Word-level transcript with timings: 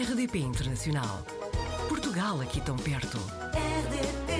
RDP 0.00 0.38
Internacional. 0.38 1.26
Portugal 1.88 2.40
aqui 2.40 2.60
tão 2.60 2.76
perto. 2.76 3.18
RDP 3.52 4.32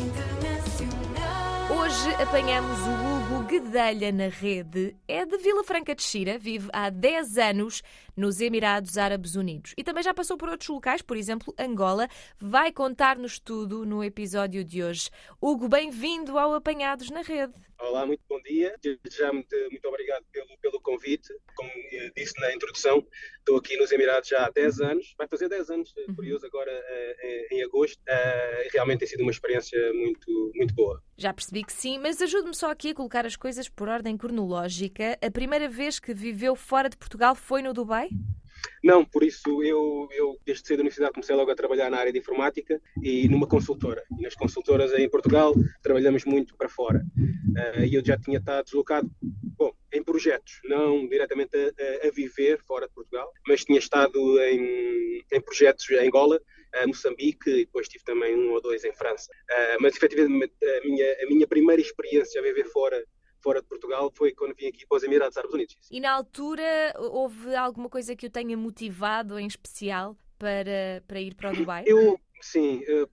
Internacional. 0.00 1.76
Hoje 1.76 2.22
apanhamos 2.22 2.78
o 2.78 3.34
Hugo 3.34 3.48
Guedelha 3.48 4.12
na 4.12 4.28
rede. 4.28 4.94
É 5.08 5.26
de 5.26 5.38
Vila 5.38 5.64
Franca 5.64 5.92
de 5.92 6.04
Xira, 6.04 6.38
vive 6.38 6.68
há 6.72 6.88
10 6.88 7.36
anos 7.36 7.82
nos 8.16 8.40
Emirados 8.40 8.96
Árabes 8.96 9.36
Unidos. 9.36 9.74
E 9.76 9.84
também 9.84 10.02
já 10.02 10.14
passou 10.14 10.36
por 10.36 10.48
outros 10.48 10.68
locais, 10.68 11.02
por 11.02 11.16
exemplo, 11.16 11.54
Angola. 11.58 12.08
Vai 12.38 12.72
contar-nos 12.72 13.38
tudo 13.38 13.84
no 13.84 14.02
episódio 14.02 14.64
de 14.64 14.82
hoje. 14.82 15.10
Hugo, 15.40 15.68
bem-vindo 15.68 16.38
ao 16.38 16.54
Apanhados 16.54 17.10
na 17.10 17.22
Rede. 17.22 17.54
Olá, 17.78 18.06
muito 18.06 18.22
bom 18.26 18.40
dia. 18.40 18.74
Já 19.10 19.30
muito, 19.32 19.54
muito 19.70 19.86
obrigado 19.86 20.24
pelo, 20.32 20.48
pelo 20.62 20.80
convite. 20.80 21.28
Como 21.54 21.70
eh, 21.92 22.10
disse 22.16 22.32
na 22.40 22.54
introdução, 22.54 23.06
estou 23.38 23.58
aqui 23.58 23.76
nos 23.76 23.92
Emirados 23.92 24.28
já 24.30 24.46
há 24.46 24.50
10 24.50 24.80
anos. 24.80 25.14
Vai 25.18 25.28
fazer 25.28 25.48
10 25.48 25.70
anos, 25.70 25.94
eh, 25.96 26.12
curioso, 26.14 26.46
agora 26.46 26.70
eh, 26.72 27.48
em 27.52 27.62
agosto. 27.62 28.00
Eh, 28.08 28.68
realmente 28.72 29.00
tem 29.00 29.08
sido 29.08 29.22
uma 29.22 29.30
experiência 29.30 29.78
muito, 29.92 30.52
muito 30.54 30.74
boa. 30.74 31.02
Já 31.18 31.34
percebi 31.34 31.64
que 31.64 31.72
sim, 31.72 31.98
mas 31.98 32.20
ajude-me 32.22 32.54
só 32.54 32.70
aqui 32.70 32.90
a 32.90 32.94
colocar 32.94 33.26
as 33.26 33.36
coisas 33.36 33.68
por 33.68 33.88
ordem 33.88 34.16
cronológica. 34.16 35.18
A 35.20 35.30
primeira 35.30 35.68
vez 35.68 35.98
que 35.98 36.14
viveu 36.14 36.56
fora 36.56 36.88
de 36.88 36.96
Portugal 36.96 37.34
foi 37.34 37.60
no 37.60 37.74
Dubai? 37.74 38.05
Não, 38.82 39.04
por 39.04 39.22
isso 39.22 39.62
eu, 39.62 40.08
eu 40.12 40.36
desde 40.44 40.66
cedo 40.66 40.78
da 40.78 40.82
universidade 40.82 41.12
comecei 41.12 41.34
logo 41.36 41.50
a 41.50 41.54
trabalhar 41.54 41.90
na 41.90 41.98
área 41.98 42.12
de 42.12 42.18
informática 42.18 42.80
e 43.02 43.28
numa 43.28 43.46
consultora. 43.46 44.02
E 44.18 44.22
nas 44.22 44.34
consultoras 44.34 44.92
em 44.92 45.08
Portugal 45.08 45.54
trabalhamos 45.82 46.24
muito 46.24 46.56
para 46.56 46.68
fora. 46.68 47.02
Eh, 47.56 47.86
E 47.86 47.94
eu 47.94 48.04
já 48.04 48.16
tinha 48.18 48.38
estado 48.38 48.64
deslocado, 48.64 49.10
bom, 49.58 49.72
em 49.92 50.02
projetos, 50.02 50.60
não 50.64 51.08
diretamente 51.08 51.56
a, 51.56 52.04
a- 52.04 52.08
a 52.08 52.10
viver 52.10 52.58
fora 52.66 52.86
de 52.86 52.92
Portugal, 52.94 53.30
mas 53.48 53.64
tinha 53.64 53.78
estado 53.78 54.18
em, 54.42 55.22
em 55.32 55.40
projetos 55.40 55.88
em 55.90 56.06
Angola, 56.08 56.40
eh, 56.74 56.86
Moçambique 56.86 57.48
e 57.50 57.64
depois 57.66 57.88
tive 57.88 58.04
também 58.04 58.34
um 58.36 58.52
ou 58.52 58.60
dois 58.60 58.84
em 58.84 58.92
França. 58.92 59.30
Eh, 59.50 59.76
Mas 59.80 59.96
efetivamente 59.96 60.52
a 60.62 60.86
minha, 60.86 61.06
a 61.22 61.26
minha 61.26 61.46
primeira 61.46 61.80
experiência 61.80 62.40
a 62.40 62.44
viver 62.44 62.64
fora 62.66 63.02
fora 63.46 63.62
de 63.62 63.68
Portugal 63.68 64.12
foi 64.12 64.32
quando 64.32 64.56
vim 64.56 64.66
aqui 64.66 64.84
para 64.84 64.96
os 64.96 65.04
Emirados 65.04 65.36
Árabes 65.36 65.54
Unidos. 65.54 65.76
E 65.88 66.00
na 66.00 66.10
altura 66.10 66.92
houve 66.98 67.54
alguma 67.54 67.88
coisa 67.88 68.16
que 68.16 68.26
o 68.26 68.30
tenha 68.30 68.56
motivado 68.56 69.38
em 69.38 69.46
especial 69.46 70.16
para, 70.36 71.00
para 71.06 71.20
ir 71.20 71.36
para 71.36 71.52
o 71.52 71.54
Dubai? 71.54 71.84
Eu, 71.86 72.18
sim, 72.40 72.82
eh, 72.88 73.06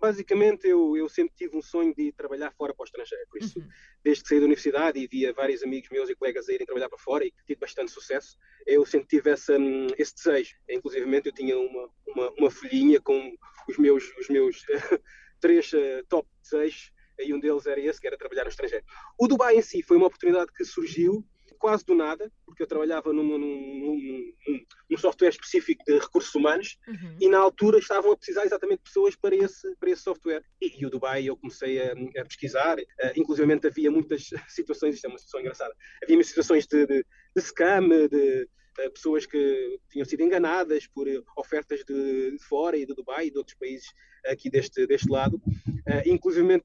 basicamente 0.00 0.66
eu, 0.66 0.96
eu 0.96 1.08
sempre 1.08 1.36
tive 1.36 1.56
um 1.56 1.62
sonho 1.62 1.94
de 1.94 2.10
trabalhar 2.10 2.52
fora 2.58 2.74
para 2.74 2.82
o 2.82 2.84
estrangeiro. 2.84 3.24
Por 3.30 3.40
isso, 3.40 3.60
Uhum. 3.60 3.68
desde 4.02 4.24
que 4.24 4.28
saí 4.28 4.40
da 4.40 4.46
universidade 4.46 4.98
e 4.98 5.06
via 5.06 5.32
vários 5.32 5.62
amigos 5.62 5.88
meus 5.90 6.10
e 6.10 6.16
colegas 6.16 6.48
a 6.48 6.52
irem 6.52 6.66
trabalhar 6.66 6.88
para 6.88 6.98
fora 6.98 7.24
e 7.24 7.32
tive 7.46 7.60
bastante 7.60 7.92
sucesso, 7.92 8.36
eu 8.66 8.84
sempre 8.84 9.06
tive 9.06 9.30
essa, 9.30 9.56
hum, 9.56 9.86
esse 9.96 10.16
desejo. 10.16 10.56
Inclusive, 10.68 11.22
eu 11.24 11.32
tinha 11.32 11.56
uma, 11.56 11.88
uma, 12.08 12.30
uma 12.32 12.50
folhinha 12.50 13.00
com 13.00 13.32
os 13.68 13.78
meus, 13.78 14.02
os 14.18 14.28
meus 14.28 14.64
três 15.40 15.72
eh, 15.72 16.02
top 16.08 16.28
desejos 16.42 16.95
e 17.18 17.32
um 17.34 17.40
deles 17.40 17.66
era 17.66 17.80
esse, 17.80 18.00
que 18.00 18.06
era 18.06 18.16
trabalhar 18.18 18.44
no 18.44 18.50
estrangeiro. 18.50 18.84
O 19.18 19.26
Dubai 19.26 19.56
em 19.56 19.62
si 19.62 19.82
foi 19.82 19.96
uma 19.96 20.06
oportunidade 20.06 20.52
que 20.52 20.64
surgiu 20.64 21.24
quase 21.58 21.84
do 21.86 21.94
nada, 21.94 22.30
porque 22.44 22.62
eu 22.62 22.66
trabalhava 22.66 23.12
num, 23.14 23.22
num, 23.22 23.38
num- 23.38 24.62
num- 24.90 24.98
software 24.98 25.30
específico 25.30 25.82
de 25.86 25.98
recursos 25.98 26.34
humanos 26.34 26.76
Uhum. 26.86 27.16
e 27.20 27.28
na 27.28 27.38
altura 27.38 27.78
estavam 27.78 28.12
a 28.12 28.16
precisar 28.16 28.44
exatamente 28.44 28.78
de 28.78 28.84
pessoas 28.84 29.16
para 29.16 29.34
esse, 29.34 29.74
para 29.76 29.90
esse 29.90 30.02
software. 30.02 30.42
E, 30.60 30.82
e 30.82 30.86
o 30.86 30.90
Dubai 30.90 31.24
eu 31.24 31.36
comecei 31.36 31.80
a, 31.80 31.92
a 31.92 32.24
pesquisar, 32.24 32.78
uh, 32.78 32.82
inclusive 33.16 33.60
havia 33.66 33.90
muitas 33.90 34.28
situações, 34.48 34.96
isto 34.96 35.06
é 35.06 35.08
uma 35.08 35.18
situação 35.18 35.40
engraçada, 35.40 35.74
havia 36.02 36.22
situações 36.24 36.66
de, 36.66 36.86
de, 36.86 37.04
de 37.34 37.42
scam, 37.42 37.88
de 37.88 38.48
uh, 38.86 38.90
pessoas 38.92 39.24
que 39.26 39.80
tinham 39.90 40.04
sido 40.04 40.22
enganadas 40.22 40.86
por 40.86 41.08
uh, 41.08 41.24
ofertas 41.36 41.82
de, 41.84 42.32
de 42.32 42.38
fora 42.44 42.76
e 42.76 42.84
do 42.84 42.94
Dubai 42.94 43.26
e 43.26 43.30
de 43.30 43.38
outros 43.38 43.56
países 43.56 43.88
aqui 44.26 44.50
deste, 44.50 44.86
deste 44.86 45.08
lado. 45.08 45.40
Uh, 45.86 46.02
inclusive 46.06 46.62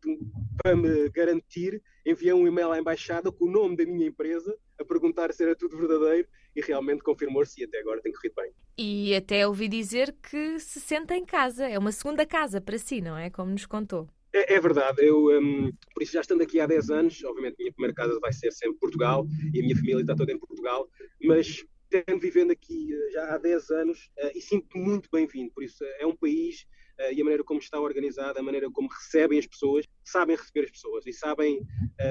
para 0.63 0.75
me 0.75 1.09
garantir, 1.09 1.81
enviei 2.05 2.33
um 2.33 2.47
e-mail 2.47 2.71
à 2.71 2.79
embaixada 2.79 3.31
com 3.31 3.45
o 3.45 3.51
nome 3.51 3.75
da 3.75 3.85
minha 3.85 4.07
empresa 4.07 4.57
a 4.79 4.83
perguntar 4.83 5.31
se 5.31 5.43
era 5.43 5.55
tudo 5.55 5.77
verdadeiro 5.77 6.27
e 6.55 6.61
realmente 6.61 7.03
confirmou-se 7.03 7.61
e 7.61 7.65
até 7.65 7.79
agora 7.79 8.01
tem 8.01 8.11
corrido 8.11 8.33
bem. 8.35 8.51
E 8.77 9.15
até 9.15 9.47
ouvi 9.47 9.67
dizer 9.67 10.15
que 10.21 10.59
se 10.59 10.79
senta 10.79 11.15
em 11.15 11.23
casa. 11.23 11.67
É 11.67 11.77
uma 11.77 11.91
segunda 11.91 12.25
casa 12.25 12.59
para 12.59 12.77
si, 12.77 12.99
não 12.99 13.15
é? 13.15 13.29
Como 13.29 13.51
nos 13.51 13.65
contou. 13.65 14.09
É, 14.33 14.55
é 14.55 14.59
verdade, 14.59 15.05
eu, 15.05 15.27
um, 15.39 15.71
por 15.93 16.01
isso 16.01 16.13
já 16.13 16.21
estando 16.21 16.41
aqui 16.41 16.59
há 16.59 16.65
10 16.65 16.89
anos, 16.89 17.23
obviamente 17.23 17.55
a 17.55 17.63
minha 17.63 17.73
primeira 17.73 17.93
casa 17.93 18.17
vai 18.19 18.31
ser 18.31 18.51
sempre 18.51 18.79
Portugal 18.79 19.27
e 19.53 19.59
a 19.59 19.61
minha 19.61 19.75
família 19.75 20.01
está 20.01 20.15
toda 20.15 20.31
em 20.31 20.39
Portugal, 20.39 20.89
mas 21.21 21.65
tendo 21.89 22.17
vivendo 22.17 22.51
aqui 22.51 22.93
uh, 22.93 23.11
já 23.11 23.35
há 23.35 23.37
10 23.37 23.69
anos 23.71 24.09
uh, 24.23 24.31
e 24.33 24.41
sinto-me 24.41 24.81
muito 24.85 25.09
bem-vindo, 25.11 25.51
por 25.51 25.63
isso 25.63 25.83
é 25.99 26.05
um 26.05 26.15
país 26.15 26.65
e 27.11 27.21
a 27.21 27.23
maneira 27.23 27.43
como 27.43 27.59
está 27.59 27.79
organizada, 27.79 28.39
a 28.39 28.43
maneira 28.43 28.69
como 28.71 28.87
recebem 28.89 29.39
as 29.39 29.47
pessoas, 29.47 29.85
sabem 30.03 30.35
receber 30.35 30.65
as 30.65 30.71
pessoas 30.71 31.05
e 31.05 31.13
sabem 31.13 31.59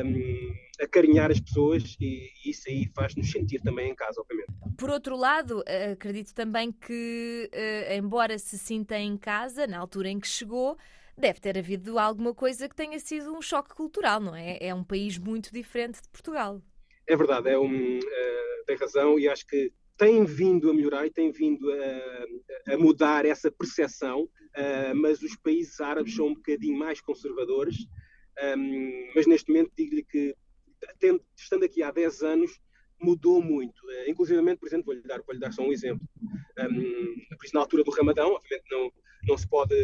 um, 0.05 0.55
acarinhar 0.83 1.31
as 1.31 1.41
pessoas 1.41 1.97
e, 2.01 2.29
e 2.45 2.51
isso 2.51 2.69
aí 2.69 2.91
faz-nos 2.95 3.31
sentir 3.31 3.61
também 3.61 3.91
em 3.91 3.95
casa, 3.95 4.21
obviamente. 4.21 4.51
Por 4.77 4.91
outro 4.91 5.17
lado, 5.17 5.63
eh, 5.67 5.93
acredito 5.93 6.35
também 6.35 6.73
que, 6.73 7.49
eh, 7.53 7.97
embora 7.97 8.39
se 8.39 8.59
sinta 8.59 8.99
em 8.99 9.17
casa, 9.17 9.67
na 9.67 9.79
altura 9.79 10.09
em 10.09 10.19
que 10.19 10.27
chegou, 10.27 10.77
deve 11.17 11.41
ter 11.41 11.59
havido 11.59 11.99
alguma 11.99 12.35
coisa 12.35 12.69
que 12.69 12.75
tenha 12.75 12.99
sido 12.99 13.33
um 13.37 13.43
choque 13.43 13.75
cultural, 13.75 14.21
não 14.21 14.35
é? 14.35 14.59
É 14.61 14.75
um 14.75 14.83
país 14.83 15.19
muito 15.19 15.53
diferente 15.53 16.01
de 16.01 16.09
Portugal. 16.09 16.63
É 17.07 17.17
verdade, 17.17 17.51
é 17.51 17.59
um, 17.59 17.99
uh, 17.99 18.65
tem 18.67 18.77
razão 18.77 19.19
e 19.19 19.29
acho 19.29 19.47
que 19.47 19.73
tem 20.01 20.25
vindo 20.25 20.71
a 20.71 20.75
melhorar 20.75 21.07
e 21.07 21.11
tem 21.11 21.31
vindo 21.31 21.71
a, 21.71 22.73
a 22.73 22.79
mudar 22.79 23.27
essa 23.27 23.53
percepção, 23.53 24.23
uh, 24.23 24.95
mas 24.97 25.21
os 25.21 25.37
países 25.37 25.79
árabes 25.79 26.17
são 26.17 26.29
um 26.29 26.35
bocadinho 26.35 26.79
mais 26.79 27.03
conservadores. 27.03 27.87
Um, 28.57 29.13
mas 29.15 29.27
neste 29.27 29.53
momento 29.53 29.73
digo-lhe 29.77 30.03
que, 30.03 30.35
tendo, 30.99 31.23
estando 31.37 31.67
aqui 31.67 31.83
há 31.83 31.91
10 31.91 32.23
anos, 32.23 32.59
mudou 32.99 33.43
muito. 33.43 33.79
Uh, 33.85 34.09
inclusive, 34.09 34.41
por 34.57 34.67
exemplo, 34.67 34.87
vou-lhe 34.87 35.03
dar, 35.03 35.21
vou 35.21 35.39
dar 35.39 35.53
só 35.53 35.63
um 35.63 35.73
exemplo. 35.73 36.09
Um, 36.59 37.37
por 37.37 37.45
isso, 37.45 37.55
na 37.55 37.61
altura 37.61 37.85
do 37.85 37.91
Ramadão, 37.91 38.33
obviamente 38.33 38.71
não, 38.71 38.91
não 39.29 39.37
se 39.37 39.47
pode, 39.47 39.75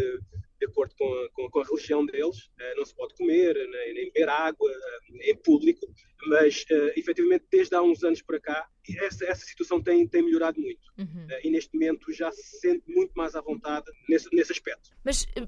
de 0.58 0.66
acordo 0.66 0.94
com 0.96 1.04
a, 1.04 1.30
com, 1.30 1.50
com 1.50 1.60
a 1.60 1.64
religião 1.64 2.04
deles, 2.06 2.38
uh, 2.38 2.76
não 2.76 2.84
se 2.84 2.94
pode 2.94 3.14
comer, 3.14 3.54
nem, 3.54 3.94
nem 3.94 4.04
beber 4.12 4.28
água 4.28 4.70
uh, 4.70 5.16
em 5.22 5.36
público, 5.36 5.86
mas 6.28 6.64
efetivamente 6.96 7.44
desde 7.50 7.74
há 7.74 7.82
uns 7.82 8.02
anos 8.02 8.22
para 8.22 8.40
cá 8.40 8.68
essa, 9.00 9.24
essa 9.26 9.44
situação 9.44 9.82
tem, 9.82 10.06
tem 10.08 10.22
melhorado 10.22 10.60
muito 10.60 10.86
Uhum. 10.98 11.26
e 11.44 11.50
neste 11.50 11.74
momento 11.74 12.10
já 12.12 12.32
se 12.32 12.58
sente 12.58 12.82
muito 12.88 13.12
mais 13.14 13.34
à 13.34 13.40
vontade 13.42 13.84
nesse, 14.08 14.34
nesse 14.34 14.52
aspecto. 14.52 14.90
Mas 15.04 15.26
eh, 15.36 15.46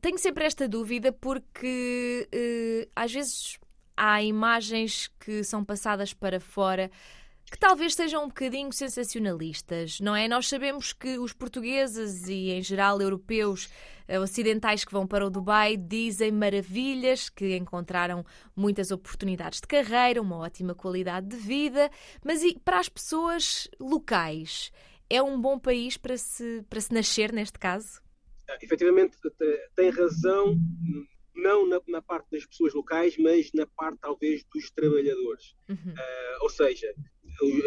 tenho 0.00 0.18
sempre 0.18 0.44
esta 0.44 0.68
dúvida 0.68 1.12
porque 1.12 2.28
eh, 2.32 2.88
às 2.96 3.12
vezes 3.12 3.58
há 3.96 4.20
imagens 4.22 5.08
que 5.20 5.44
são 5.44 5.64
passadas 5.64 6.12
para 6.12 6.40
fora 6.40 6.90
que 7.50 7.58
talvez 7.58 7.94
sejam 7.94 8.24
um 8.24 8.28
bocadinho 8.28 8.72
sensacionalistas, 8.72 10.00
não 10.00 10.14
é? 10.14 10.28
Nós 10.28 10.48
sabemos 10.48 10.92
que 10.92 11.18
os 11.18 11.32
portugueses 11.32 12.28
e, 12.28 12.50
em 12.50 12.62
geral, 12.62 13.00
europeus 13.00 13.70
eh, 14.06 14.18
ocidentais 14.18 14.84
que 14.84 14.92
vão 14.92 15.06
para 15.06 15.26
o 15.26 15.30
Dubai 15.30 15.76
dizem 15.76 16.30
maravilhas, 16.30 17.28
que 17.28 17.56
encontraram 17.56 18.24
muitas 18.54 18.90
oportunidades 18.90 19.60
de 19.60 19.66
carreira, 19.66 20.20
uma 20.20 20.38
ótima 20.38 20.74
qualidade 20.74 21.28
de 21.28 21.36
vida, 21.36 21.90
mas 22.24 22.42
e 22.42 22.58
para 22.58 22.80
as 22.80 22.88
pessoas 22.88 23.68
locais? 23.80 24.70
É 25.10 25.22
um 25.22 25.40
bom 25.40 25.58
país 25.58 25.96
para 25.96 26.18
se, 26.18 26.62
para 26.68 26.80
se 26.80 26.92
nascer, 26.92 27.32
neste 27.32 27.58
caso? 27.58 28.00
Uh, 28.48 28.62
efetivamente, 28.62 29.16
tem 29.74 29.88
razão, 29.88 30.54
não 31.34 31.66
na, 31.66 31.80
na, 31.88 32.02
parte 32.02 32.30
das 32.30 32.44
pessoas 32.44 32.74
locais, 32.74 33.16
mas 33.16 33.50
na 33.54 33.66
parte 33.66 33.98
talvez 34.00 34.44
dos 34.52 34.70
trabalhadores. 34.70 35.54
Uhum. 35.68 35.92
Uh, 35.92 36.42
ou 36.42 36.50
seja, 36.50 36.94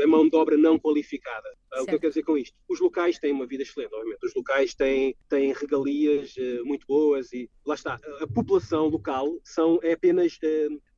a 0.04 0.08
mão 0.08 0.28
de 0.28 0.36
obra 0.36 0.58
não 0.58 0.78
qualificada. 0.78 1.50
Uh, 1.73 1.84
o 1.84 1.85
que 1.85 1.96
eu 1.96 2.00
quero 2.00 2.12
dizer 2.12 2.23
com 2.23 2.38
isto? 2.38 2.58
Os 2.70 2.79
locais 2.79 3.18
têm 3.20 3.32
uma 3.32 3.46
vida 3.46 3.64
excelente, 3.64 3.94
obviamente. 3.94 4.26
Os 4.26 4.34
locais 4.34 4.73
têm, 4.73 5.16
têm 5.29 5.53
regalias 5.53 6.35
uh, 6.38 6.66
muito 6.66 6.85
boas 6.85 7.32
e 7.34 7.50
lá 7.66 7.76
está. 7.76 8.00
A 8.20 8.28
população 8.28 8.88
local 8.88 9.40
são, 9.44 9.79
é 9.82 9.94
apenas 9.94 10.38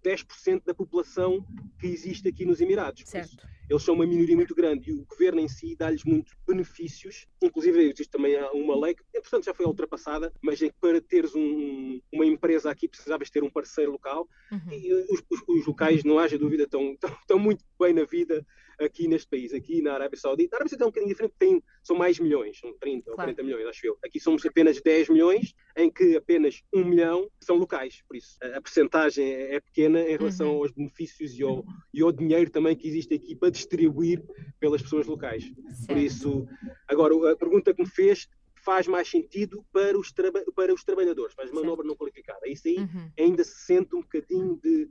10% 0.04 0.64
da 0.66 0.74
população 0.74 1.46
que 1.80 1.88
existe 1.88 2.28
aqui 2.28 2.46
nos 2.46 2.62
Emirados. 2.62 3.04
Certo. 3.06 3.48
Eles 3.74 3.84
são 3.84 3.96
uma 3.96 4.06
minoria 4.06 4.36
muito 4.36 4.54
grande 4.54 4.92
e 4.92 4.94
o 4.94 5.04
governo 5.04 5.40
em 5.40 5.48
si 5.48 5.76
dá-lhes 5.76 6.04
muitos 6.04 6.36
benefícios. 6.48 7.26
Inclusive, 7.42 7.82
existe 7.82 8.12
também 8.12 8.38
uma 8.54 8.80
lei 8.80 8.94
que, 8.94 9.02
entretanto, 9.16 9.46
já 9.46 9.54
foi 9.54 9.66
ultrapassada, 9.66 10.32
mas 10.42 10.62
é 10.62 10.70
que 10.70 10.76
para 10.80 11.02
teres 11.02 11.34
um, 11.34 12.00
uma 12.12 12.24
empresa 12.24 12.70
aqui 12.70 12.88
precisavas 12.88 13.32
ter 13.32 13.44
um 13.44 13.50
parceiro 13.50 13.92
local. 13.92 14.30
Uhum. 14.52 14.72
E 14.72 14.94
os, 14.94 15.24
os, 15.28 15.42
os, 15.48 15.66
locais, 15.66 16.04
não 16.04 16.20
haja 16.20 16.38
dúvida, 16.38 16.64
estão, 16.64 16.92
estão, 16.94 17.10
estão, 17.10 17.40
muito 17.40 17.66
bem 17.80 17.94
na 17.94 18.04
vida 18.04 18.46
aqui 18.80 19.08
neste 19.08 19.28
país, 19.28 19.54
aqui 19.54 19.82
na 19.82 19.94
Arábia 19.94 20.20
Saudita. 20.20 20.56
A 20.56 20.58
Arábia 20.58 20.70
Saudita 20.70 20.84
é 20.84 20.88
um 20.88 20.92
bocadinho 20.92 21.10
diferente, 21.10 21.36
tem, 21.40 21.64
são 21.82 21.96
mais 21.96 22.20
milhões, 22.20 22.60
são 22.60 22.72
30 22.78 23.10
ou 23.10 23.16
Claro. 23.16 23.34
40 23.34 23.44
milhões, 23.44 23.68
acho 23.68 23.88
eu. 23.88 23.98
Aqui 24.06 24.20
somos 24.20 24.46
apenas 24.46 24.80
10 24.82 25.10
milhões, 25.10 25.56
em 25.76 25.90
que 25.92 26.16
apenas 26.16 26.62
1 26.74 26.84
milhão 26.86 27.30
são 27.42 27.56
locais. 27.56 28.04
Por 28.08 28.16
isso, 28.18 28.38
a, 28.42 28.62
percentagem 28.62 29.26
é 29.34 29.56
é 29.56 29.60
pequena 29.60 30.00
em 30.02 30.18
relação 30.18 30.52
Uhum. 30.56 30.58
aos 30.64 30.72
benefícios 30.72 31.34
e 31.38 31.44
ao, 31.44 31.64
e 31.94 32.02
ao 32.02 32.12
dinheiro 32.12 32.50
também 32.50 32.76
que 32.76 32.88
existe 32.88 33.14
aqui 33.14 33.36
para 33.36 33.50
distribuir 33.50 34.24
pelas 34.60 34.82
pessoas 34.82 35.08
locais. 35.08 35.44
Por 35.50 35.72
Certo. 35.74 35.98
isso, 36.00 36.48
agora, 36.88 37.32
a 37.32 37.36
pergunta 37.36 37.74
que 37.74 37.82
me 37.84 37.90
fez 37.90 38.28
faz 38.64 38.88
mais 38.88 39.10
sentido 39.10 39.66
para 39.74 39.98
os, 40.00 40.12
para 40.56 40.74
os 40.74 40.84
trabalhadores, 40.86 41.36
a 41.38 41.46
manobra 41.54 41.86
não 41.86 41.96
qualificada. 41.96 42.48
Isso 42.48 42.68
aí 42.68 42.78
Uhum. 42.78 43.12
ainda 43.20 43.44
se 43.44 43.66
sente 43.66 43.94
um 43.96 44.02
bocadinho 44.02 44.58
de 44.64 44.90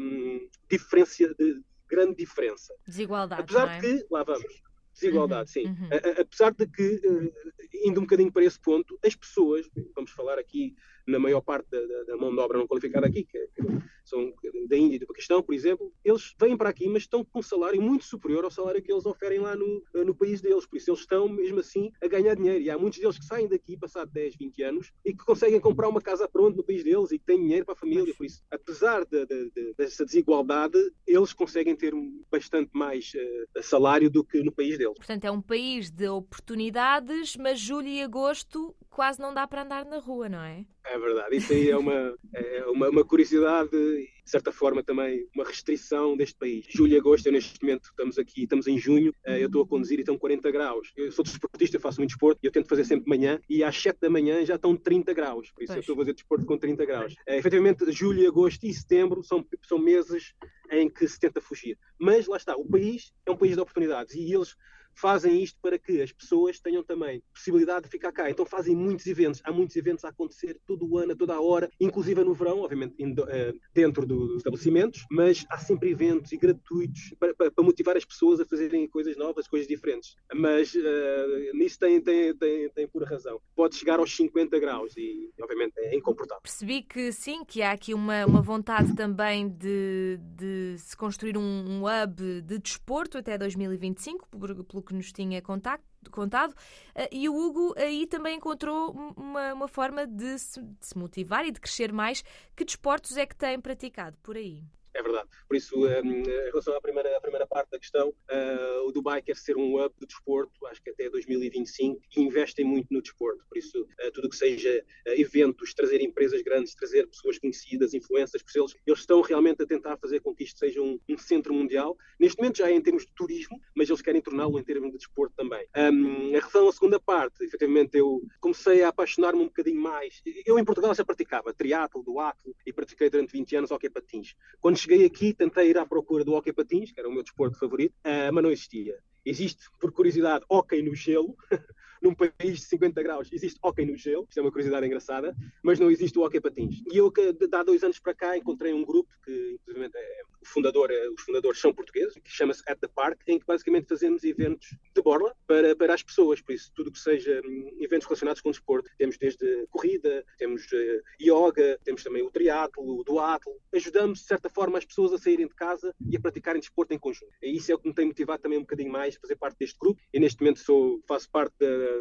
hum, 0.00 0.48
diferença, 0.70 1.34
de 1.38 1.62
grande 1.88 2.16
diferença. 2.16 2.74
Desigualdade, 2.86 3.42
Apesar 3.42 3.68
é? 3.76 3.80
de 3.80 3.98
que, 3.98 4.06
lá 4.10 4.24
vamos, 4.24 4.62
desigualdade, 4.94 5.50
sim. 5.50 5.66
uhum. 5.66 5.88
A- 5.92 6.20
Apesar 6.22 6.52
de 6.54 6.66
que, 6.66 7.00
eh, 7.04 7.88
indo 7.88 8.00
um 8.00 8.04
bocadinho 8.04 8.32
para 8.32 8.44
esse 8.44 8.58
ponto, 8.58 8.98
as 9.04 9.14
pessoas, 9.14 9.68
vamos 9.94 10.10
falar 10.10 10.38
aqui 10.38 10.74
na 11.06 11.18
maior 11.18 11.40
parte 11.40 11.68
da, 11.70 11.80
da- 12.04 12.16
mão 12.16 12.32
de 12.34 12.40
obra 12.40 12.58
não 12.58 12.66
qualificada 12.66 13.06
aqui, 13.06 13.24
que, 13.24 13.38
que 13.54 13.62
são 14.04 14.32
da 14.68 14.76
Índia 14.76 14.96
e 14.96 14.98
do 14.98 15.06
Paquistão, 15.06 15.42
por 15.42 15.54
exemplo, 15.54 15.92
eles 16.04 16.34
vêm 16.40 16.56
para 16.56 16.68
aqui, 16.70 16.88
mas 16.88 17.02
estão 17.02 17.24
com 17.24 17.38
um 17.40 17.42
salário 17.42 17.80
muito 17.82 18.04
superior 18.04 18.44
ao 18.44 18.50
salário 18.50 18.82
que 18.82 18.92
eles 18.92 19.04
oferem 19.04 19.38
lá 19.40 19.54
no, 19.56 19.82
no 19.92 20.14
país 20.14 20.40
deles. 20.40 20.66
Por 20.66 20.76
isso, 20.76 20.90
eles 20.90 21.00
estão, 21.00 21.28
mesmo 21.28 21.60
assim, 21.60 21.90
a 22.02 22.08
ganhar 22.08 22.34
dinheiro. 22.34 22.60
E 22.62 22.70
há 22.70 22.78
muitos 22.78 22.98
deles 22.98 23.18
que 23.18 23.24
saem 23.24 23.48
daqui, 23.48 23.76
passado 23.76 24.10
10, 24.12 24.36
20 24.36 24.62
anos, 24.62 24.92
e 25.04 25.12
que 25.12 25.24
conseguem 25.24 25.60
comprar 25.60 25.88
uma 25.88 26.00
casa 26.00 26.28
pronta 26.28 26.56
no 26.56 26.64
país 26.64 26.82
deles 26.84 27.10
e 27.12 27.18
que 27.18 27.24
têm 27.24 27.38
dinheiro 27.40 27.64
para 27.66 27.74
a 27.74 27.78
família. 27.78 28.14
Por 28.14 28.24
isso, 28.24 28.42
apesar 28.50 29.04
de- 29.04 29.26
de- 29.26 29.50
de- 29.50 29.74
dessa 29.76 30.04
desigualdade, 30.04 30.78
eles 31.06 31.32
conseguem 31.32 31.76
ter 31.76 31.92
bastante 32.30 32.70
mais 32.72 33.12
eh, 33.14 33.62
salário 33.62 34.10
do 34.10 34.24
que 34.24 34.42
no 34.42 34.52
país 34.52 34.78
deles. 34.78 34.94
Portanto, 34.96 35.24
é 35.24 35.30
um 35.30 35.42
país 35.42 35.90
de 35.90 36.08
oportunidades, 36.08 37.36
mas 37.36 37.58
julho 37.58 37.88
e 37.88 38.02
agosto 38.02 38.74
quase 38.88 39.20
não 39.20 39.34
dá 39.34 39.46
para 39.46 39.62
andar 39.62 39.84
na 39.84 39.98
rua, 39.98 40.28
não 40.28 40.40
é? 40.42 40.64
É 40.86 40.98
verdade, 40.98 41.36
isso 41.36 41.52
aí 41.52 41.70
é 41.70 41.76
uma, 41.76 42.14
é 42.34 42.66
uma, 42.66 42.88
uma 42.90 43.04
curiosidade 43.04 43.74
e, 43.74 44.06
de 44.22 44.30
certa 44.30 44.52
forma, 44.52 44.82
também 44.82 45.26
uma 45.34 45.44
restrição 45.44 46.14
deste 46.14 46.36
país. 46.38 46.66
Julho 46.68 46.92
e 46.92 46.98
agosto, 46.98 47.26
eu 47.26 47.32
neste 47.32 47.60
momento 47.62 47.84
estamos 47.86 48.18
aqui, 48.18 48.42
estamos 48.42 48.66
em 48.66 48.78
junho, 48.78 49.12
eh, 49.24 49.42
eu 49.42 49.46
estou 49.46 49.62
a 49.62 49.66
conduzir 49.66 49.98
e 49.98 50.02
estão 50.02 50.18
40 50.18 50.50
graus. 50.50 50.92
Eu 50.94 51.10
sou 51.10 51.24
desportista, 51.24 51.76
eu 51.76 51.80
faço 51.80 52.00
muito 52.00 52.10
desporto 52.10 52.38
e 52.42 52.46
eu 52.46 52.52
tento 52.52 52.68
fazer 52.68 52.84
sempre 52.84 53.04
de 53.04 53.08
manhã 53.08 53.40
e 53.48 53.64
às 53.64 53.80
7 53.80 53.98
da 53.98 54.10
manhã 54.10 54.44
já 54.44 54.56
estão 54.56 54.76
30 54.76 55.14
graus, 55.14 55.50
por 55.52 55.62
isso 55.62 55.72
eu 55.72 55.76
Pois. 55.76 55.84
estou 55.84 55.94
a 55.94 55.98
fazer 55.98 56.12
desporto 56.12 56.44
com 56.44 56.58
30 56.58 56.84
graus. 56.84 57.14
Eh, 57.26 57.38
efetivamente, 57.38 57.90
julho, 57.90 58.28
agosto 58.28 58.64
e 58.64 58.74
setembro 58.74 59.22
são, 59.22 59.44
são 59.66 59.78
meses 59.78 60.34
em 60.70 60.88
que 60.88 61.08
se 61.08 61.18
tenta 61.18 61.40
fugir. 61.40 61.78
Mas 61.98 62.26
lá 62.26 62.36
está, 62.36 62.54
o 62.56 62.68
país 62.68 63.12
é 63.24 63.30
um 63.30 63.36
país 63.36 63.54
de 63.54 63.60
oportunidades 63.60 64.14
e 64.14 64.32
eles 64.32 64.54
fazem 64.94 65.42
isto 65.42 65.58
para 65.60 65.78
que 65.78 66.00
as 66.02 66.12
pessoas 66.12 66.58
tenham 66.60 66.82
também 66.82 67.22
possibilidade 67.32 67.84
de 67.84 67.90
ficar 67.90 68.12
cá. 68.12 68.30
Então 68.30 68.44
fazem 68.46 68.74
muitos 68.76 69.06
eventos. 69.06 69.40
Há 69.44 69.52
muitos 69.52 69.76
eventos 69.76 70.04
a 70.04 70.08
acontecer 70.08 70.58
todo 70.66 70.86
o 70.88 70.98
ano, 70.98 71.12
a 71.12 71.16
toda 71.16 71.34
a 71.34 71.40
hora, 71.40 71.70
inclusive 71.80 72.22
no 72.24 72.34
verão, 72.34 72.60
obviamente 72.60 72.94
eh, 73.28 73.52
dentro 73.72 74.06
do- 74.06 74.26
dos 74.28 74.36
estabelecimentos, 74.38 75.04
mas 75.10 75.44
há 75.50 75.58
sempre 75.58 75.90
eventos 75.90 76.32
e 76.32 76.36
gratuitos 76.36 77.14
para, 77.18 77.34
para- 77.34 77.50
para 77.50 77.64
motivar 77.64 77.96
as 77.96 78.04
pessoas 78.04 78.40
a 78.40 78.44
fazerem 78.46 78.88
coisas 78.88 79.16
novas, 79.16 79.46
coisas 79.48 79.66
diferentes. 79.68 80.16
Mas 80.34 80.74
eh, 80.74 81.50
nisso 81.54 81.78
tem, 81.78 82.00
tem, 82.00 82.34
tem, 82.36 82.68
tem 82.70 82.88
pura 82.88 83.06
razão. 83.06 83.40
Pode 83.54 83.74
chegar 83.76 83.98
aos 83.98 84.14
50 84.14 84.58
graus 84.58 84.96
e, 84.96 85.30
obviamente, 85.40 85.72
é 85.78 85.96
incomportável. 85.96 86.42
Percebi 86.42 86.82
que 86.82 87.12
sim, 87.12 87.44
que 87.44 87.62
há 87.62 87.72
aqui 87.72 87.92
uma, 87.94 88.24
uma 88.26 88.42
vontade 88.42 88.94
também 88.94 89.48
de, 89.48 90.18
de 90.36 90.76
se 90.78 90.96
construir 90.96 91.36
um, 91.36 91.42
um 91.42 91.82
hub 91.84 92.42
de 92.42 92.58
desporto 92.58 93.18
até 93.18 93.36
2025, 93.36 94.28
por- 94.28 94.64
pelo 94.64 94.82
que 94.84 94.94
nos 94.94 95.12
tinha 95.12 95.40
contacto, 95.42 96.10
contado. 96.10 96.54
Eh, 96.94 97.08
E 97.12 97.28
o 97.28 97.34
Hugo 97.36 97.74
aí 97.76 98.06
também 98.06 98.36
encontrou 98.36 98.92
uma, 99.16 99.54
uma 99.54 99.68
forma 99.68 100.06
de 100.06 100.38
se, 100.38 100.62
de 100.62 100.86
se 100.86 100.98
motivar 100.98 101.44
e 101.46 101.50
de 101.52 101.60
crescer 101.60 101.92
mais. 101.92 102.22
Que 102.56 102.64
desportos 102.64 103.16
é 103.16 103.26
que 103.26 103.36
tem 103.36 103.60
praticado 103.60 104.16
por 104.22 104.36
aí? 104.36 104.62
Verdade. 105.04 105.28
Por 105.46 105.56
isso, 105.56 105.78
um, 105.78 106.22
em 106.22 106.50
relação 106.50 106.74
à 106.74 106.80
primeira, 106.80 107.14
à 107.14 107.20
primeira 107.20 107.46
parte 107.46 107.70
da 107.70 107.78
questão, 107.78 108.08
uh, 108.08 108.88
o 108.88 108.90
Dubai 108.90 109.20
quer 109.20 109.36
ser 109.36 109.54
um 109.54 109.76
hub 109.76 109.94
de 110.00 110.06
desporto, 110.06 110.66
acho 110.66 110.82
que 110.82 110.88
até 110.88 111.10
2025, 111.10 112.00
e 112.16 112.22
investem 112.22 112.64
muito 112.64 112.88
no 112.90 113.02
desporto. 113.02 113.44
Por 113.46 113.58
isso, 113.58 113.82
uh, 113.82 114.10
tudo 114.12 114.26
o 114.26 114.30
que 114.30 114.36
seja 114.36 114.82
uh, 115.06 115.10
eventos, 115.10 115.74
trazer 115.74 116.00
empresas 116.00 116.40
grandes, 116.42 116.74
trazer 116.74 117.06
pessoas 117.06 117.38
conhecidas, 117.38 117.92
influências, 117.92 118.42
por 118.42 118.58
eles, 118.58 118.74
eles 118.86 119.00
estão 119.00 119.20
realmente 119.20 119.62
a 119.62 119.66
tentar 119.66 119.98
fazer 119.98 120.20
com 120.20 120.34
que 120.34 120.44
isto 120.44 120.58
seja 120.58 120.80
um, 120.80 120.98
um 121.06 121.18
centro 121.18 121.52
mundial. 121.52 121.96
Neste 122.18 122.38
momento 122.38 122.58
já 122.58 122.70
é 122.70 122.72
em 122.72 122.80
termos 122.80 123.04
de 123.04 123.12
turismo, 123.14 123.60
mas 123.74 123.90
eles 123.90 124.00
querem 124.00 124.22
torná-lo 124.22 124.58
em 124.58 124.64
termos 124.64 124.90
de 124.90 124.96
desporto 124.96 125.34
também. 125.36 125.66
Um, 125.76 126.28
em 126.28 126.32
relação 126.32 126.66
à 126.66 126.72
segunda 126.72 126.98
parte, 126.98 127.44
efetivamente, 127.44 127.98
eu 127.98 128.22
comecei 128.40 128.82
a 128.82 128.88
apaixonar-me 128.88 129.42
um 129.42 129.46
bocadinho 129.46 129.80
mais. 129.80 130.22
Eu 130.46 130.58
em 130.58 130.64
Portugal 130.64 130.94
já 130.94 131.04
praticava 131.04 131.52
triatlo, 131.52 132.02
duatlo 132.02 132.54
e 132.64 132.72
pratiquei 132.72 133.10
durante 133.10 133.32
20 133.32 133.56
anos 133.56 133.70
hockey 133.70 133.90
patins. 133.90 134.34
Quando 134.60 134.78
cheguei 134.78 134.93
aqui, 135.02 135.32
tentei 135.32 135.70
ir 135.70 135.78
à 135.78 135.86
procura 135.86 136.24
do 136.24 136.34
hockey 136.34 136.52
patins, 136.52 136.92
que 136.92 137.00
era 137.00 137.08
o 137.08 137.12
meu 137.12 137.22
desporto 137.22 137.58
favorito, 137.58 137.94
uh, 138.04 138.30
mas 138.32 138.44
não 138.44 138.50
existia. 138.50 138.98
Existe, 139.24 139.64
por 139.80 139.90
curiosidade, 139.90 140.44
hockey 140.50 140.82
no 140.82 140.94
gelo. 140.94 141.34
Num 142.04 142.14
país 142.14 142.58
de 142.58 142.66
50 142.66 143.02
graus 143.02 143.32
existe 143.32 143.58
hockey 143.62 143.86
no 143.86 143.96
gelo, 143.96 144.26
isto 144.28 144.38
é 144.38 144.42
uma 144.42 144.50
curiosidade 144.50 144.84
engraçada, 144.84 145.34
mas 145.62 145.80
não 145.80 145.90
existe 145.90 146.18
o 146.18 146.22
hockey 146.22 146.38
patins. 146.38 146.82
E 146.92 146.98
eu, 146.98 147.10
há 147.50 147.62
dois 147.62 147.82
anos 147.82 147.98
para 147.98 148.12
cá, 148.12 148.36
encontrei 148.36 148.74
um 148.74 148.84
grupo 148.84 149.10
que, 149.24 149.56
inclusive, 149.58 149.90
é, 149.94 150.22
o 150.42 150.46
fundador, 150.46 150.90
é, 150.90 151.08
os 151.08 151.22
fundadores 151.22 151.58
são 151.58 151.72
portugueses, 151.72 152.12
que 152.22 152.30
chama-se 152.30 152.62
At 152.68 152.78
the 152.78 152.88
Park, 152.88 153.22
em 153.26 153.38
que 153.38 153.46
basicamente 153.46 153.88
fazemos 153.88 154.22
eventos 154.22 154.76
de 154.94 155.02
borla 155.02 155.34
para, 155.46 155.74
para 155.74 155.94
as 155.94 156.02
pessoas. 156.02 156.42
Por 156.42 156.52
isso, 156.52 156.70
tudo 156.74 156.92
que 156.92 156.98
seja 156.98 157.40
hum, 157.42 157.74
eventos 157.80 158.06
relacionados 158.06 158.42
com 158.42 158.50
o 158.50 158.52
desporto, 158.52 158.90
temos 158.98 159.16
desde 159.16 159.66
corrida, 159.70 160.22
temos 160.36 160.66
uh, 160.72 161.02
yoga, 161.18 161.80
temos 161.84 162.04
também 162.04 162.22
o 162.22 162.30
triatlo, 162.30 163.00
o 163.00 163.02
duatlo. 163.02 163.54
Ajudamos, 163.74 164.18
de 164.18 164.26
certa 164.26 164.50
forma, 164.50 164.76
as 164.76 164.84
pessoas 164.84 165.14
a 165.14 165.18
saírem 165.18 165.48
de 165.48 165.54
casa 165.54 165.94
e 166.06 166.14
a 166.18 166.20
praticarem 166.20 166.60
desporto 166.60 166.92
em 166.92 166.98
conjunto. 166.98 167.32
E 167.42 167.56
isso 167.56 167.72
é 167.72 167.74
o 167.74 167.78
que 167.78 167.88
me 167.88 167.94
tem 167.94 168.04
motivado 168.04 168.42
também 168.42 168.58
um 168.58 168.62
bocadinho 168.62 168.92
mais 168.92 169.16
a 169.16 169.20
fazer 169.20 169.36
parte 169.36 169.56
deste 169.58 169.78
grupo. 169.78 169.98
E 170.12 170.20
neste 170.20 170.42
momento 170.42 170.60
sou, 170.60 171.00
faço 171.08 171.30
parte 171.30 171.54
da, 171.58 171.93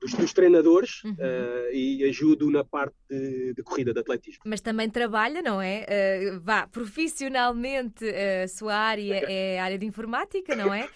dos, 0.00 0.14
dos, 0.14 0.32
treinadores 0.32 1.02
Uhum. 1.04 1.12
uh, 1.12 1.72
e 1.72 2.04
ajudo 2.04 2.50
na 2.50 2.64
parte 2.64 2.96
de, 3.08 3.54
de, 3.54 3.62
corrida, 3.62 3.92
de 3.92 4.00
atletismo. 4.00 4.42
Mas 4.44 4.60
também 4.60 4.88
trabalha, 4.88 5.42
não 5.42 5.60
é? 5.60 5.86
Uh, 6.34 6.40
vá, 6.40 6.66
profissionalmente 6.66 8.04
a 8.08 8.48
sua 8.48 8.74
área 8.74 9.24
é 9.28 9.58
a 9.58 9.64
área 9.64 9.78
de 9.78 9.86
informática, 9.86 10.54
não 10.54 10.72
é? 10.72 10.84
Uh, 10.84 10.88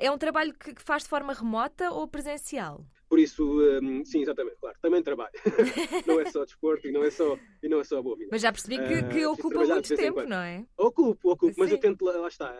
é 0.00 0.10
um 0.10 0.18
trabalho 0.18 0.52
que, 0.54 0.74
que 0.74 0.82
faz 0.82 1.04
de 1.04 1.08
forma 1.08 1.32
remota 1.32 1.90
ou 1.90 2.06
presencial? 2.08 2.84
Por 3.08 3.18
isso, 3.18 3.42
um, 3.82 4.04
sim, 4.04 4.20
exatamente, 4.20 4.56
claro, 4.60 4.76
também 4.82 5.02
trabalho. 5.02 5.32
não 6.06 6.20
é 6.20 6.30
só 6.30 6.44
desporto 6.44 6.86
e 6.86 6.92
não 6.92 7.02
é 7.02 7.10
só, 7.10 7.38
e 7.62 7.68
não 7.68 7.80
é 7.80 7.84
só 7.84 7.98
a 7.98 8.02
boa 8.02 8.16
vida. 8.16 8.28
Mas 8.30 8.42
já 8.42 8.52
percebi 8.52 8.76
que, 8.76 9.02
que 9.04 9.26
uh, 9.26 9.32
ocupa 9.32 9.64
muito 9.64 9.96
tempo, 9.96 10.22
não 10.24 10.36
é? 10.36 10.66
Ocupo, 10.76 11.30
ocupo, 11.30 11.54
sim. 11.54 11.60
mas 11.60 11.72
eu 11.72 11.78
tento, 11.78 12.04
lá 12.04 12.28
está, 12.28 12.54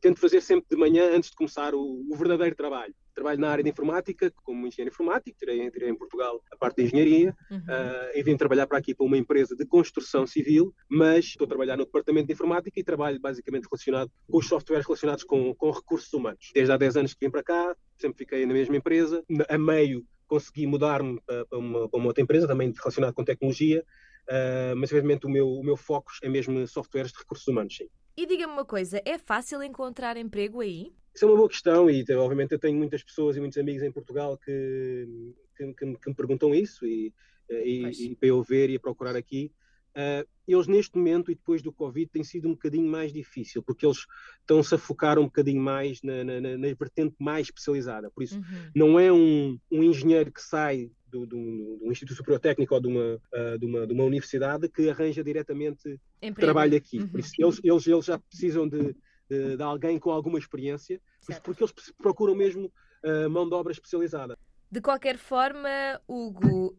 tento 0.00 0.18
fazer 0.18 0.40
sempre 0.40 0.66
de 0.70 0.76
manhã 0.76 1.14
antes 1.14 1.30
de 1.30 1.36
começar 1.36 1.74
o, 1.74 2.06
o 2.08 2.16
verdadeiro 2.16 2.56
trabalho. 2.56 2.94
Trabalho 3.14 3.40
na 3.40 3.50
área 3.50 3.62
de 3.62 3.70
informática, 3.70 4.32
como 4.42 4.66
engenheiro 4.66 4.92
informático, 4.92 5.38
tirei, 5.38 5.70
tirei 5.70 5.90
em 5.90 5.94
Portugal 5.94 6.42
a 6.50 6.56
parte 6.56 6.76
de 6.76 6.84
engenharia, 6.84 7.36
uhum. 7.50 7.58
uh, 7.58 8.10
e 8.14 8.22
vim 8.22 8.36
trabalhar 8.36 8.66
para 8.66 8.78
aqui 8.78 8.94
para 8.94 9.04
uma 9.04 9.16
empresa 9.16 9.54
de 9.54 9.66
construção 9.66 10.26
civil, 10.26 10.74
mas 10.88 11.26
estou 11.26 11.44
a 11.44 11.48
trabalhar 11.48 11.76
no 11.76 11.84
departamento 11.84 12.28
de 12.28 12.32
informática 12.32 12.80
e 12.80 12.84
trabalho 12.84 13.20
basicamente 13.20 13.64
relacionado 13.64 14.10
com 14.30 14.38
os 14.38 14.48
softwares 14.48 14.86
relacionados 14.86 15.24
com, 15.24 15.54
com 15.54 15.70
recursos 15.70 16.12
humanos. 16.12 16.50
Desde 16.54 16.72
há 16.72 16.76
10 16.76 16.96
anos 16.96 17.14
que 17.14 17.26
vim 17.26 17.30
para 17.30 17.42
cá, 17.42 17.76
sempre 17.98 18.18
fiquei 18.18 18.46
na 18.46 18.54
mesma 18.54 18.76
empresa, 18.76 19.22
a 19.48 19.58
meio 19.58 20.04
consegui 20.26 20.66
mudar-me 20.66 21.20
para, 21.26 21.44
para, 21.46 21.58
uma, 21.58 21.88
para 21.88 21.98
uma 21.98 22.06
outra 22.06 22.22
empresa, 22.22 22.46
também 22.46 22.72
relacionada 22.72 23.12
com 23.12 23.24
tecnologia, 23.24 23.84
uh, 24.28 24.76
mas 24.76 24.90
evidentemente 24.92 25.26
o 25.26 25.28
meu, 25.28 25.48
o 25.48 25.62
meu 25.62 25.76
foco 25.76 26.10
é 26.22 26.28
mesmo 26.28 26.66
softwares 26.66 27.12
de 27.12 27.18
recursos 27.18 27.46
humanos, 27.48 27.76
sim. 27.76 27.88
E 28.20 28.26
diga-me 28.26 28.52
uma 28.52 28.66
coisa, 28.66 29.00
é 29.06 29.16
fácil 29.16 29.62
encontrar 29.62 30.14
emprego 30.18 30.60
aí? 30.60 30.92
Isso 31.14 31.24
é 31.24 31.28
uma 31.28 31.38
boa 31.38 31.48
questão 31.48 31.88
e, 31.88 32.04
obviamente, 32.14 32.52
eu 32.52 32.58
tenho 32.58 32.76
muitas 32.76 33.02
pessoas 33.02 33.34
e 33.34 33.40
muitos 33.40 33.56
amigos 33.56 33.82
em 33.82 33.90
Portugal 33.90 34.36
que, 34.36 35.34
que, 35.56 35.72
que, 35.72 35.96
que 35.96 36.10
me 36.10 36.14
perguntam 36.14 36.54
isso 36.54 36.84
e, 36.86 37.14
e, 37.48 38.10
e, 38.10 38.14
para 38.16 38.28
eu 38.28 38.42
ver 38.42 38.68
e 38.68 38.76
a 38.76 38.78
procurar 38.78 39.16
aqui. 39.16 39.50
Uh, 39.96 40.28
eles, 40.46 40.66
neste 40.66 40.96
momento 40.96 41.30
e 41.30 41.34
depois 41.34 41.62
do 41.62 41.72
Covid, 41.72 42.10
tem 42.10 42.24
sido 42.24 42.48
um 42.48 42.52
bocadinho 42.52 42.90
mais 42.90 43.12
difícil, 43.12 43.62
porque 43.62 43.86
eles 43.86 44.06
estão-se 44.40 44.74
a 44.74 44.78
focar 44.78 45.18
um 45.18 45.24
bocadinho 45.24 45.62
mais 45.62 46.02
na, 46.02 46.24
na, 46.24 46.40
na 46.40 46.74
vertente 46.74 47.14
mais 47.18 47.46
especializada. 47.46 48.10
Por 48.10 48.22
isso, 48.22 48.36
uhum. 48.36 48.70
não 48.74 49.00
é 49.00 49.12
um, 49.12 49.58
um 49.70 49.82
engenheiro 49.82 50.32
que 50.32 50.42
sai 50.42 50.90
do, 51.06 51.26
do, 51.26 51.78
do 51.78 51.90
Instituto 51.90 52.16
Superior 52.16 52.40
Técnico 52.40 52.74
ou 52.74 52.80
de 52.80 52.88
uma, 52.88 53.14
uh, 53.14 53.58
de, 53.58 53.66
uma, 53.66 53.86
de 53.86 53.92
uma 53.92 54.04
universidade 54.04 54.68
que 54.68 54.88
arranja 54.88 55.22
diretamente 55.22 56.00
Emprego. 56.20 56.40
trabalho 56.40 56.76
aqui. 56.76 56.98
Uhum. 56.98 57.08
Por 57.08 57.20
isso, 57.20 57.32
eles, 57.38 57.60
eles, 57.62 57.86
eles 57.86 58.04
já 58.04 58.18
precisam 58.18 58.68
de, 58.68 58.94
de, 59.28 59.56
de, 59.56 59.62
alguém 59.62 59.98
com 59.98 60.10
alguma 60.10 60.38
experiência, 60.38 61.00
certo. 61.20 61.42
porque 61.42 61.62
eles 61.62 61.74
procuram 61.98 62.34
mesmo 62.34 62.72
uh, 63.04 63.30
mão 63.30 63.48
de 63.48 63.54
obra 63.54 63.72
especializada. 63.72 64.36
De 64.70 64.80
qualquer 64.80 65.18
forma, 65.18 66.00
Hugo, 66.08 66.74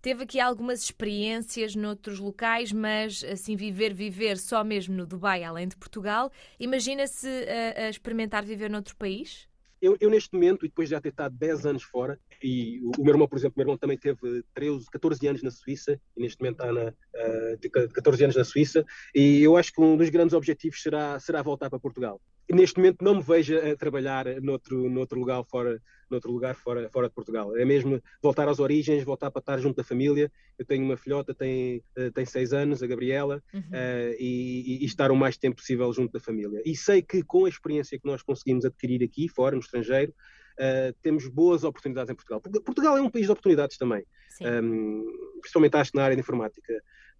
teve 0.00 0.24
aqui 0.24 0.40
algumas 0.40 0.82
experiências 0.82 1.74
noutros 1.74 2.18
locais, 2.18 2.72
mas 2.72 3.24
assim, 3.24 3.56
viver, 3.56 3.92
viver 3.92 4.38
só 4.38 4.62
mesmo 4.64 4.94
no 4.94 5.06
Dubai, 5.06 5.44
além 5.44 5.68
de 5.68 5.76
Portugal. 5.76 6.30
Imagina-se 6.58 7.28
a, 7.28 7.86
a 7.86 7.90
experimentar 7.90 8.44
viver 8.44 8.70
noutro 8.70 8.96
país? 8.96 9.48
Eu, 9.80 9.96
eu, 10.00 10.10
neste 10.10 10.34
momento, 10.34 10.66
e 10.66 10.68
depois 10.68 10.88
de 10.88 10.94
já 10.94 11.00
ter 11.00 11.10
estado 11.10 11.36
10 11.36 11.66
anos 11.66 11.82
fora, 11.84 12.18
e 12.42 12.80
o, 12.82 13.00
o, 13.00 13.04
meu 13.04 13.14
irmão, 13.14 13.28
por 13.28 13.38
exemplo, 13.38 13.54
meu 13.56 13.62
irmão 13.64 13.78
também 13.78 13.96
teve 13.96 14.42
13, 14.52 14.86
14 14.90 15.28
anos 15.28 15.42
na 15.42 15.50
Suíça, 15.50 16.00
e 16.16 16.20
neste 16.20 16.40
momento 16.40 16.60
está 16.60 16.72
na, 16.72 16.92
uh, 17.18 17.92
14 17.92 18.24
anos 18.24 18.36
na 18.36 18.44
Suíça, 18.44 18.84
e 19.14 19.42
eu 19.42 19.56
acho 19.56 19.72
que 19.72 19.80
um 19.80 19.96
dos 19.96 20.08
grandes 20.08 20.34
objetivos 20.34 20.82
será, 20.82 21.18
será 21.20 21.42
voltar 21.42 21.70
para 21.70 21.78
Portugal 21.78 22.20
neste 22.54 22.78
momento 22.78 23.04
não 23.04 23.16
me 23.16 23.22
vejo 23.22 23.56
a 23.58 23.76
trabalhar 23.76 24.26
noutro, 24.40 24.88
noutro 24.88 25.18
lugar, 25.18 25.44
fora, 25.44 25.80
noutro 26.10 26.30
lugar 26.32 26.54
fora, 26.54 26.88
fora 26.90 27.08
de 27.08 27.14
Portugal. 27.14 27.56
É 27.56 27.64
mesmo 27.64 28.02
voltar 28.22 28.48
às 28.48 28.58
origens, 28.58 29.04
voltar 29.04 29.30
para 29.30 29.40
estar 29.40 29.58
junto 29.58 29.76
da 29.76 29.84
família. 29.84 30.32
Eu 30.58 30.64
tenho 30.64 30.84
uma 30.84 30.96
filhota, 30.96 31.34
tem, 31.34 31.82
eh, 31.96 32.10
tem 32.10 32.24
seis 32.24 32.52
anos, 32.52 32.82
a 32.82 32.86
Gabriela, 32.86 33.42
uhum. 33.52 33.60
uh, 33.60 34.14
e, 34.18 34.82
e, 34.82 34.84
estar 34.84 35.10
o 35.10 35.16
mais 35.16 35.36
tempo 35.36 35.56
possível 35.56 35.92
junto 35.92 36.12
da 36.12 36.20
família. 36.20 36.62
E 36.64 36.74
sei 36.74 37.02
que 37.02 37.22
com 37.22 37.44
a 37.44 37.48
experiência 37.48 37.98
que 37.98 38.06
nós 38.06 38.22
conseguimos 38.22 38.64
adquirir 38.64 39.02
aqui, 39.04 39.28
fora, 39.28 39.54
no 39.54 39.60
estrangeiro, 39.60 40.12
uh, 40.58 40.92
temos 41.02 41.26
boas 41.28 41.64
oportunidades 41.64 42.10
em 42.10 42.14
Portugal. 42.14 42.40
Portugal 42.40 42.96
é 42.96 43.00
um 43.00 43.10
país 43.10 43.26
de 43.26 43.32
oportunidades 43.32 43.76
também, 43.76 44.04
um, 44.40 45.04
principalmente 45.40 45.76
acho 45.76 45.90
na 45.94 46.04
área 46.04 46.16
de 46.16 46.20
informática. 46.20 46.72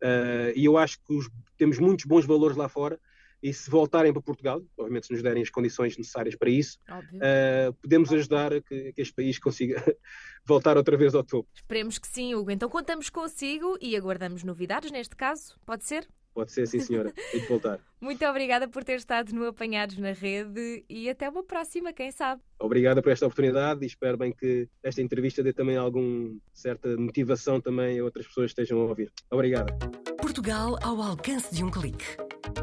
Uh, 0.03 0.53
e 0.55 0.65
eu 0.65 0.77
acho 0.77 0.99
que 1.01 1.13
os, 1.13 1.29
temos 1.57 1.79
muitos 1.79 2.05
bons 2.05 2.25
valores 2.25 2.57
lá 2.57 2.69
fora 2.69 3.01
e 3.43 3.53
se 3.53 3.71
voltarem 3.71 4.13
para 4.13 4.21
Portugal, 4.21 4.63
obviamente 4.77 5.07
se 5.07 5.13
nos 5.13 5.23
derem 5.23 5.43
as 5.43 5.51
condições 5.51 5.97
necessárias 5.97 6.35
para 6.35 6.51
isso, 6.51 6.79
uh, 6.89 7.73
podemos 7.81 8.13
ajudar 8.13 8.53
a 8.53 8.61
que, 8.61 8.93
que, 8.93 9.01
este 9.01 9.15
país 9.15 9.39
consiga 9.39 9.83
voltar 10.45 10.77
outra 10.77 10.97
vez 10.97 11.15
ao 11.15 11.23
topo. 11.23 11.49
Esperemos 11.55 11.99
que 11.99 12.09
sim, 12.09 12.35
Hugo. 12.35 12.51
Então 12.51 12.69
contamos 12.69 13.09
consigo 13.11 13.79
e 13.81 13.97
aguardamos 13.97 14.43
novidades 14.43 14.91
neste 14.91 15.15
caso, 15.15 15.59
pode 15.65 15.85
ser? 15.85 16.09
Pode 16.39 16.53
ser, 16.53 16.69
sim 16.69 16.79
senhora. 16.79 17.13
Tem 17.33 17.45
voltar. 17.47 17.81
Muito 18.01 18.25
obrigada 18.25 18.69
por 18.69 18.85
ter 18.85 18.95
estado 18.95 19.33
no 19.33 19.49
Apanhados 19.49 19.99
na 19.99 20.13
Rede 20.13 20.85
e 20.89 21.11
até 21.11 21.29
uma 21.29 21.43
próxima, 21.43 21.93
quem 21.93 22.13
sabe. 22.13 22.41
Obrigada 22.61 23.03
por 23.03 23.11
esta 23.11 23.27
oportunidade 23.27 23.83
e 23.83 23.89
espero 23.89 24.17
bem 24.17 24.33
que 24.33 24.69
esta 24.81 25.03
entrevista 25.03 25.43
dê 25.43 25.53
também 25.53 25.77
alguma 25.77 26.37
certa 26.53 26.97
motivação 26.97 27.61
também 27.61 27.99
a 27.99 28.05
outras 28.05 28.29
pessoas 28.29 28.55
que 28.55 28.61
estejam 28.61 28.81
a 28.83 28.85
ouvir. 28.85 29.11
Obrigada. 29.29 29.77
Portugal 30.17 30.79
ao 30.81 31.03
alcance 31.03 31.53
de 31.53 31.65
um 31.65 31.73
clique 31.73 32.05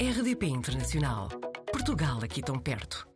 RDP 0.00 0.46
Internacional. 0.46 1.28
Portugal 1.72 2.20
aqui 2.22 2.40
tão 2.40 2.60
perto. 2.60 3.11